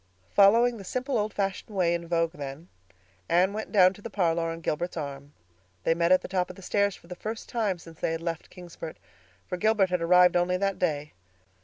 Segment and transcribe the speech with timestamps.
[0.31, 2.69] Following the simple, old fashioned way in vogue then,
[3.29, 5.33] Anne went down to the parlor on Gilbert's arm.
[5.83, 8.21] They met at the top of the stairs for the first time since they had
[8.23, 8.97] left Kingsport,
[9.45, 11.13] for Gilbert had arrived only that day.